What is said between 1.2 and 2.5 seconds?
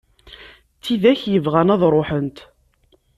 yebɣan ad ruḥent.